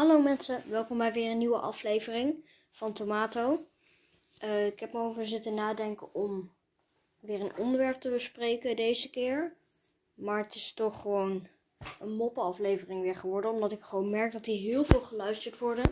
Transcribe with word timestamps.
Hallo 0.00 0.20
mensen, 0.20 0.62
welkom 0.66 0.98
bij 0.98 1.12
weer 1.12 1.30
een 1.30 1.38
nieuwe 1.38 1.58
aflevering 1.58 2.44
van 2.70 2.92
Tomato. 2.92 3.66
Uh, 4.44 4.66
ik 4.66 4.80
heb 4.80 4.94
over 4.94 5.26
zitten 5.26 5.54
nadenken 5.54 6.14
om 6.14 6.52
weer 7.18 7.40
een 7.40 7.56
onderwerp 7.56 8.00
te 8.00 8.10
bespreken 8.10 8.76
deze 8.76 9.10
keer. 9.10 9.56
Maar 10.14 10.42
het 10.42 10.54
is 10.54 10.72
toch 10.72 11.00
gewoon 11.00 11.46
een 11.98 12.12
moppenaflevering 12.12 13.02
weer 13.02 13.16
geworden, 13.16 13.50
omdat 13.50 13.72
ik 13.72 13.80
gewoon 13.80 14.10
merk 14.10 14.32
dat 14.32 14.44
die 14.44 14.58
heel 14.70 14.84
veel 14.84 15.00
geluisterd 15.00 15.58
worden. 15.58 15.90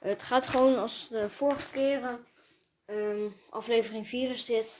Het 0.00 0.22
gaat 0.22 0.46
gewoon 0.46 0.78
als 0.78 1.08
de 1.08 1.30
vorige 1.30 1.70
keren. 1.70 2.26
Um, 2.86 3.34
aflevering 3.50 4.08
4 4.08 4.30
is 4.30 4.44
dit. 4.44 4.76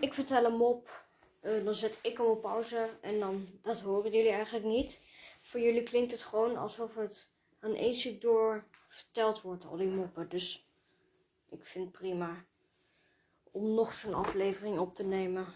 Ik 0.00 0.14
vertel 0.14 0.44
een 0.44 0.56
mop, 0.56 1.04
uh, 1.42 1.64
dan 1.64 1.74
zet 1.74 1.98
ik 2.02 2.16
hem 2.16 2.26
op 2.26 2.40
pauze 2.40 2.88
en 3.00 3.18
dan, 3.18 3.48
dat 3.62 3.80
horen 3.80 4.10
jullie 4.10 4.32
eigenlijk 4.32 4.64
niet. 4.64 5.00
Voor 5.40 5.60
jullie 5.60 5.82
klinkt 5.82 6.12
het 6.12 6.22
gewoon 6.22 6.56
alsof 6.56 6.94
het 6.94 7.30
aan 7.60 7.94
stuk 7.94 8.20
door 8.20 8.64
verteld 8.88 9.42
wordt, 9.42 9.66
al 9.66 9.76
die 9.76 9.88
moppen. 9.88 10.28
Dus 10.28 10.66
ik 11.48 11.64
vind 11.64 11.84
het 11.84 11.98
prima 11.98 12.44
om 13.50 13.74
nog 13.74 13.94
zo'n 13.94 14.14
aflevering 14.14 14.78
op 14.78 14.94
te 14.94 15.04
nemen. 15.04 15.46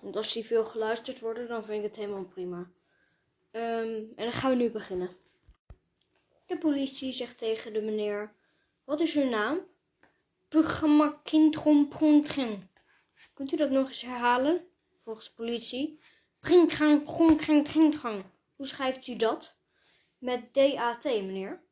Want 0.00 0.16
als 0.16 0.32
die 0.32 0.44
veel 0.44 0.64
geluisterd 0.64 1.20
worden, 1.20 1.48
dan 1.48 1.64
vind 1.64 1.78
ik 1.78 1.84
het 1.84 1.96
helemaal 1.96 2.24
prima. 2.24 2.70
Um, 3.52 4.12
en 4.16 4.16
dan 4.16 4.32
gaan 4.32 4.50
we 4.50 4.56
nu 4.56 4.70
beginnen. 4.70 5.10
De 6.46 6.58
politie 6.58 7.12
zegt 7.12 7.38
tegen 7.38 7.72
de 7.72 7.80
meneer: 7.80 8.32
Wat 8.84 9.00
is 9.00 9.14
uw 9.14 9.28
naam? 9.28 9.60
Pugamakintromprontreng. 10.48 12.66
Kunt 13.34 13.52
u 13.52 13.56
dat 13.56 13.70
nog 13.70 13.88
eens 13.88 14.02
herhalen? 14.02 14.66
Volgens 14.98 15.26
de 15.26 15.32
politie. 15.34 16.00
Prinkgang, 16.40 17.06
Hoe 18.56 18.66
schrijft 18.66 19.06
u 19.06 19.16
dat? 19.16 19.57
Met 20.18 20.54
DAT, 20.54 21.04
meneer. 21.04 21.62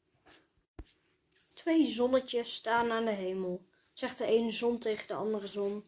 Twee 1.54 1.86
zonnetjes 1.86 2.54
staan 2.54 2.92
aan 2.92 3.04
de 3.04 3.10
hemel, 3.10 3.64
zegt 3.92 4.18
de 4.18 4.24
ene 4.24 4.50
zon 4.50 4.78
tegen 4.78 5.06
de 5.06 5.14
andere 5.14 5.46
zon. 5.46 5.84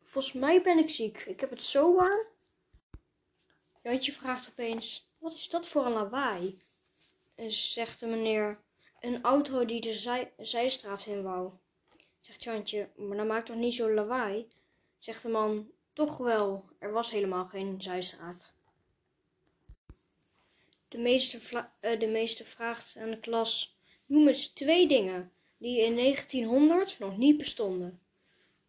Volgens 0.00 0.34
mij 0.34 0.62
ben 0.62 0.78
ik 0.78 0.88
ziek. 0.88 1.18
Ik 1.18 1.40
heb 1.40 1.50
het 1.50 1.62
zo 1.62 1.94
warm. 1.94 2.26
Jantje 3.82 4.12
vraagt 4.12 4.48
opeens: 4.48 5.10
Wat 5.18 5.32
is 5.32 5.48
dat 5.48 5.68
voor 5.68 5.86
een 5.86 5.92
lawaai? 5.92 6.62
En 7.34 7.50
zegt 7.50 8.00
de 8.00 8.06
meneer: 8.06 8.60
Een 9.00 9.22
auto 9.22 9.64
die 9.64 9.80
de 9.80 9.92
zij 9.92 10.32
zijstraat 10.38 11.06
in 11.06 11.22
wou. 11.22 11.52
Zegt 12.20 12.42
Jantje: 12.42 12.88
Maar 12.96 13.16
dat 13.16 13.26
maakt 13.26 13.46
toch 13.46 13.56
niet 13.56 13.74
zo 13.74 13.92
lawaai? 13.92 14.48
Zegt 14.98 15.22
de 15.22 15.28
man: 15.28 15.70
Toch 15.92 16.16
wel, 16.16 16.64
er 16.78 16.92
was 16.92 17.10
helemaal 17.10 17.46
geen 17.46 17.82
zijstraat. 17.82 18.52
De 20.90 20.98
meester, 20.98 21.70
uh, 21.80 21.98
de 21.98 22.06
meester 22.06 22.44
vraagt 22.44 22.96
aan 22.98 23.10
de 23.10 23.20
klas: 23.20 23.78
Noem 24.06 24.28
eens 24.28 24.46
twee 24.46 24.88
dingen 24.88 25.32
die 25.58 25.80
in 25.80 25.96
1900 25.96 26.98
nog 26.98 27.16
niet 27.16 27.36
bestonden. 27.36 28.00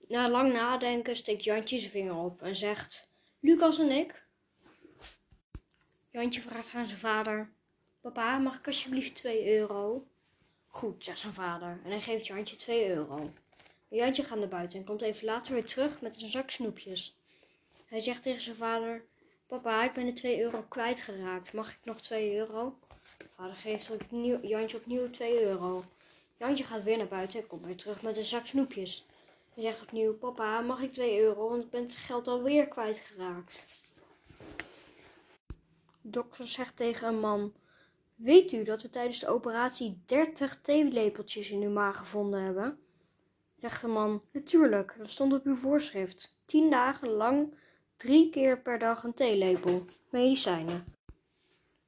Na 0.08 0.30
lang 0.30 0.54
nadenken 0.54 1.16
steekt 1.16 1.44
Jantje 1.44 1.80
zijn 1.80 1.92
vinger 1.92 2.16
op 2.16 2.42
en 2.42 2.56
zegt: 2.56 3.10
Lucas 3.40 3.80
en 3.80 3.92
ik. 3.92 4.26
Jantje 6.10 6.42
vraagt 6.42 6.74
aan 6.74 6.86
zijn 6.86 7.00
vader: 7.00 7.54
Papa, 8.02 8.38
mag 8.38 8.58
ik 8.58 8.68
alsjeblieft 8.68 9.16
2 9.16 9.58
euro? 9.58 10.08
Goed, 10.68 11.04
zegt 11.04 11.20
zijn 11.20 11.34
vader 11.34 11.80
en 11.84 11.90
hij 11.92 12.02
geeft 12.02 12.28
Jantje 12.28 12.56
2 12.56 12.90
euro. 12.90 13.34
Jantje 13.88 14.24
gaat 14.24 14.40
naar 14.40 14.48
buiten 14.48 14.80
en 14.80 14.86
komt 14.86 15.02
even 15.02 15.26
later 15.26 15.54
weer 15.54 15.66
terug 15.66 16.02
met 16.02 16.22
een 16.22 16.30
zak 16.30 16.50
snoepjes. 16.50 17.18
Hij 17.86 18.00
zegt 18.00 18.24
tegen 18.24 18.42
zijn 18.42 18.56
vader: 18.56 19.06
Papa, 19.52 19.84
ik 19.84 19.94
ben 19.94 20.06
de 20.06 20.14
2 20.14 20.42
euro 20.42 20.66
kwijtgeraakt. 20.68 21.54
Mag 21.54 21.72
ik 21.72 21.78
nog 21.84 22.02
2 22.02 22.36
euro? 22.36 22.78
Vader 23.36 23.56
geeft 23.56 23.92
opnieuw, 23.92 24.40
Jantje 24.42 24.78
opnieuw 24.78 25.10
2 25.10 25.44
euro. 25.44 25.84
Jantje 26.38 26.64
gaat 26.64 26.84
weer 26.84 26.98
naar 26.98 27.08
buiten 27.08 27.40
en 27.40 27.48
komt 27.48 27.66
weer 27.66 27.76
terug 27.76 28.02
met 28.02 28.18
een 28.18 28.26
zak 28.26 28.46
snoepjes. 28.46 29.06
Hij 29.54 29.64
zegt 29.64 29.82
opnieuw: 29.82 30.14
Papa, 30.14 30.62
mag 30.62 30.82
ik 30.82 30.92
2 30.92 31.20
euro? 31.20 31.50
Want 31.50 31.64
ik 31.64 31.70
ben 31.70 31.84
het 31.84 31.96
geld 31.96 32.28
alweer 32.28 32.68
kwijtgeraakt. 32.68 33.66
De 36.02 36.10
dokter 36.10 36.48
zegt 36.48 36.76
tegen 36.76 37.08
een 37.08 37.20
man: 37.20 37.54
Weet 38.16 38.52
u 38.52 38.64
dat 38.64 38.82
we 38.82 38.90
tijdens 38.90 39.20
de 39.20 39.28
operatie 39.28 40.02
30 40.06 40.62
theelepeltjes 40.62 41.50
in 41.50 41.62
uw 41.62 41.72
maag 41.72 41.98
gevonden 41.98 42.42
hebben? 42.42 42.80
Zegt 43.60 43.82
de 43.82 43.88
man: 43.88 44.22
Natuurlijk, 44.32 44.96
dat 44.98 45.10
stond 45.10 45.34
op 45.34 45.46
uw 45.46 45.56
voorschrift. 45.56 46.38
10 46.46 46.70
dagen 46.70 47.10
lang 47.10 47.54
Drie 48.02 48.30
keer 48.30 48.62
per 48.62 48.80
dag 48.80 49.04
een 49.04 49.14
theelepel. 49.14 49.86
Medicijnen. 50.10 50.86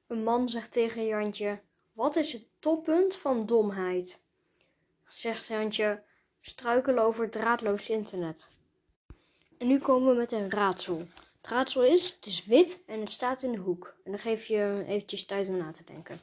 Een 0.08 0.24
man 0.24 0.50
zegt 0.50 0.72
tegen 0.72 1.06
Jantje: 1.06 1.62
Wat 1.94 2.16
is 2.16 2.34
het 2.34 2.46
toppunt 2.60 3.16
van 3.16 3.46
domheid? 3.46 4.24
Zegt 5.08 5.48
Jantje: 5.48 6.04
Struikelen 6.42 7.04
over 7.04 7.30
draadloos 7.30 7.90
internet. 7.90 8.58
En 9.58 9.68
nu 9.68 9.80
komen 9.80 10.10
we 10.10 10.18
met 10.18 10.32
een 10.32 10.52
raadsel. 10.52 10.98
Het 11.38 11.48
raadsel 11.48 11.84
is: 11.84 12.12
het 12.12 12.26
is 12.26 12.46
wit 12.46 12.84
en 12.86 13.00
het 13.00 13.12
staat 13.12 13.44
in 13.44 13.52
de 13.52 13.58
hoek. 13.58 13.96
En 14.04 14.12
dan 14.12 14.20
geef 14.20 14.46
je 14.46 14.84
eventjes 14.88 15.26
tijd 15.26 15.48
om 15.48 15.58
na 15.58 15.72
te 15.72 15.84
denken. 15.84 16.22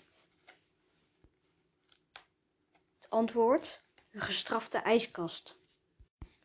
Het 2.96 3.06
antwoord: 3.08 3.82
een 4.10 4.20
gestrafte 4.20 4.78
ijskast. 4.78 5.56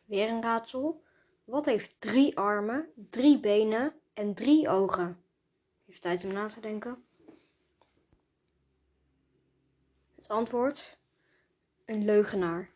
Weer 0.04 0.28
een 0.28 0.42
raadsel. 0.42 1.04
Wat 1.46 1.66
heeft 1.66 2.00
drie 2.00 2.38
armen, 2.38 2.88
drie 3.10 3.40
benen 3.40 3.94
en 4.14 4.34
drie 4.34 4.68
ogen? 4.68 5.22
Heeft 5.84 6.02
tijd 6.02 6.24
om 6.24 6.32
na 6.32 6.46
te 6.46 6.60
denken. 6.60 7.04
Het 10.16 10.28
antwoord: 10.28 10.98
een 11.84 12.04
leugenaar. 12.04 12.70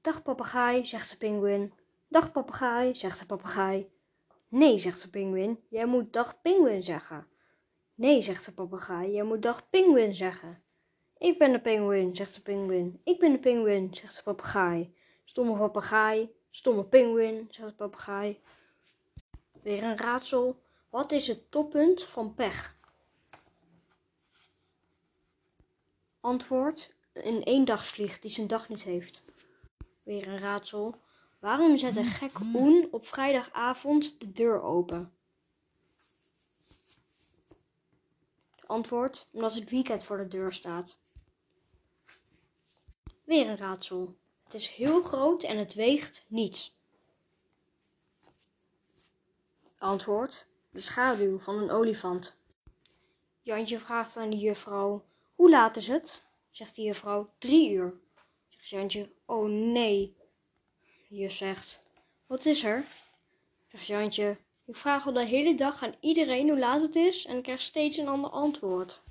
Dag 0.00 0.22
papegaai, 0.22 0.86
zegt 0.86 1.10
de 1.10 1.16
pinguïn. 1.16 1.72
Dag 2.08 2.32
papegaai, 2.32 2.94
zegt 2.94 3.18
de 3.18 3.26
papegaai. 3.26 3.90
Nee, 4.48 4.78
zegt 4.78 5.02
de 5.02 5.08
pinguïn, 5.08 5.60
jij 5.68 5.86
moet 5.86 6.12
dag 6.12 6.40
pinguïn 6.40 6.82
zeggen. 6.82 7.26
Nee, 7.94 8.22
zegt 8.22 8.44
de 8.44 8.52
papegaai, 8.52 9.12
jij 9.12 9.24
moet 9.24 9.42
dag 9.42 9.70
pinguïn 9.70 10.14
zeggen. 10.14 10.62
Ik 11.18 11.38
ben 11.38 11.52
de 11.52 11.60
pinguïn, 11.60 12.16
zegt 12.16 12.34
de 12.34 12.40
pinguïn. 12.40 13.00
Ik 13.04 13.18
ben 13.18 13.32
de 13.32 13.38
pinguïn, 13.38 13.94
zegt 13.94 14.16
de 14.16 14.22
papegaai. 14.22 14.94
Stomme 15.24 15.56
papegaai, 15.56 16.34
Stomme 16.54 16.84
pinguïn, 16.84 17.48
zegt 17.50 17.68
de 17.68 17.74
papegaai. 17.74 18.40
Weer 19.62 19.82
een 19.82 19.96
raadsel. 19.96 20.62
Wat 20.90 21.12
is 21.12 21.26
het 21.26 21.50
toppunt 21.50 22.02
van 22.02 22.34
pech? 22.34 22.76
Antwoord: 26.20 26.94
een 27.12 27.42
eendagsvlieg 27.42 28.18
die 28.18 28.30
zijn 28.30 28.46
dag 28.46 28.68
niet 28.68 28.82
heeft. 28.82 29.22
Weer 30.02 30.28
een 30.28 30.38
raadsel. 30.38 31.00
Waarom 31.38 31.76
zet 31.76 31.96
een 31.96 32.06
gek 32.06 32.38
Oen 32.40 32.88
op 32.90 33.06
vrijdagavond 33.06 34.20
de 34.20 34.32
deur 34.32 34.62
open? 34.62 35.12
Antwoord: 38.66 39.28
omdat 39.30 39.54
het 39.54 39.70
weekend 39.70 40.04
voor 40.04 40.16
de 40.16 40.28
deur 40.28 40.52
staat. 40.52 40.98
Weer 43.24 43.48
een 43.48 43.56
raadsel. 43.56 44.16
Het 44.54 44.62
is 44.62 44.68
heel 44.68 45.00
groot 45.00 45.42
en 45.42 45.58
het 45.58 45.74
weegt 45.74 46.24
niets. 46.28 46.74
Antwoord: 49.78 50.46
de 50.70 50.80
schaduw 50.80 51.38
van 51.38 51.58
een 51.58 51.70
olifant. 51.70 52.36
Jantje 53.42 53.78
vraagt 53.78 54.16
aan 54.16 54.30
de 54.30 54.38
juffrouw: 54.38 55.04
Hoe 55.34 55.50
laat 55.50 55.76
is 55.76 55.86
het? 55.86 56.22
Zegt 56.50 56.76
de 56.76 56.82
juffrouw: 56.82 57.30
Drie 57.38 57.70
uur. 57.70 57.94
Zegt 58.48 58.68
Jantje: 58.68 59.10
Oh 59.26 59.48
nee. 59.48 60.16
De 61.08 61.16
juf 61.16 61.32
zegt: 61.32 61.82
Wat 62.26 62.44
is 62.44 62.64
er? 62.64 62.84
Zegt 63.68 63.86
Jantje: 63.86 64.36
Ik 64.64 64.76
vraag 64.76 65.06
al 65.06 65.12
de 65.12 65.24
hele 65.24 65.54
dag 65.54 65.82
aan 65.82 65.94
iedereen 66.00 66.48
hoe 66.48 66.58
laat 66.58 66.82
het 66.82 66.96
is 66.96 67.26
en 67.26 67.36
ik 67.36 67.42
krijg 67.42 67.62
steeds 67.62 67.96
een 67.96 68.08
ander 68.08 68.30
antwoord. 68.30 69.02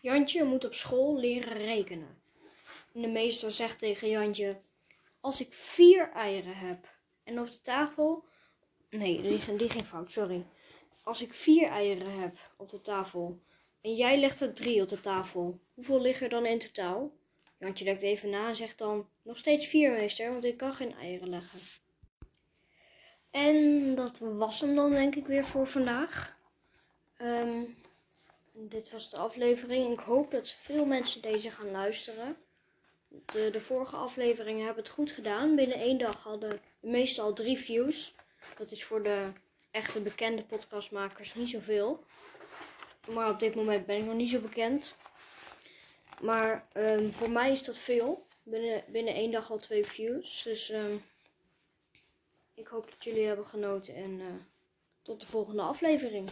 Jantje 0.00 0.44
moet 0.44 0.64
op 0.64 0.74
school 0.74 1.18
leren 1.18 1.52
rekenen. 1.52 2.21
En 2.94 3.02
de 3.02 3.08
meester 3.08 3.50
zegt 3.50 3.78
tegen 3.78 4.08
Jantje: 4.08 4.60
Als 5.20 5.40
ik 5.40 5.52
vier 5.52 6.10
eieren 6.10 6.56
heb 6.56 6.88
en 7.24 7.40
op 7.40 7.50
de 7.50 7.60
tafel. 7.60 8.24
Nee, 8.90 9.22
die, 9.22 9.56
die 9.56 9.70
ging 9.70 9.86
fout, 9.86 10.12
sorry. 10.12 10.46
Als 11.02 11.22
ik 11.22 11.32
vier 11.34 11.68
eieren 11.68 12.20
heb 12.20 12.38
op 12.56 12.68
de 12.68 12.80
tafel 12.80 13.40
en 13.80 13.94
jij 13.94 14.18
legt 14.18 14.40
er 14.40 14.54
drie 14.54 14.82
op 14.82 14.88
de 14.88 15.00
tafel, 15.00 15.60
hoeveel 15.74 16.00
liggen 16.00 16.24
er 16.24 16.30
dan 16.30 16.46
in 16.46 16.58
totaal? 16.58 17.12
Jantje 17.58 17.84
denkt 17.84 18.02
even 18.02 18.30
na 18.30 18.48
en 18.48 18.56
zegt 18.56 18.78
dan: 18.78 19.08
Nog 19.22 19.38
steeds 19.38 19.66
vier, 19.66 19.90
meester, 19.90 20.32
want 20.32 20.44
ik 20.44 20.56
kan 20.56 20.72
geen 20.72 20.94
eieren 20.94 21.28
leggen. 21.28 21.60
En 23.30 23.94
dat 23.94 24.18
was 24.18 24.60
hem 24.60 24.74
dan, 24.74 24.90
denk 24.90 25.14
ik, 25.14 25.26
weer 25.26 25.44
voor 25.44 25.66
vandaag. 25.66 26.36
Um, 27.22 27.76
dit 28.52 28.90
was 28.90 29.10
de 29.10 29.16
aflevering. 29.16 29.92
Ik 29.92 30.00
hoop 30.00 30.30
dat 30.30 30.48
veel 30.48 30.84
mensen 30.84 31.22
deze 31.22 31.50
gaan 31.50 31.70
luisteren. 31.70 32.36
De, 33.12 33.50
de 33.50 33.60
vorige 33.60 33.96
afleveringen 33.96 34.64
hebben 34.64 34.84
het 34.84 34.92
goed 34.92 35.12
gedaan. 35.12 35.56
Binnen 35.56 35.76
één 35.76 35.98
dag 35.98 36.22
hadden 36.22 36.60
meestal 36.80 37.32
drie 37.32 37.58
views. 37.58 38.14
Dat 38.56 38.70
is 38.70 38.84
voor 38.84 39.02
de 39.02 39.32
echte 39.70 40.00
bekende 40.00 40.44
podcastmakers 40.44 41.34
niet 41.34 41.48
zoveel. 41.48 42.04
Maar 43.10 43.30
op 43.30 43.40
dit 43.40 43.54
moment 43.54 43.86
ben 43.86 43.96
ik 43.96 44.04
nog 44.04 44.14
niet 44.14 44.28
zo 44.28 44.40
bekend. 44.40 44.96
Maar 46.20 46.66
ehm, 46.72 47.10
voor 47.10 47.30
mij 47.30 47.50
is 47.50 47.64
dat 47.64 47.78
veel. 47.78 48.26
Binnen, 48.44 48.84
binnen 48.88 49.14
één 49.14 49.30
dag 49.30 49.50
al 49.50 49.58
twee 49.58 49.84
views. 49.84 50.42
Dus 50.42 50.70
ehm, 50.70 50.96
ik 52.54 52.66
hoop 52.66 52.90
dat 52.90 53.04
jullie 53.04 53.26
hebben 53.26 53.46
genoten. 53.46 53.94
En 53.94 54.20
eh, 54.20 54.26
tot 55.02 55.20
de 55.20 55.26
volgende 55.26 55.62
aflevering. 55.62 56.28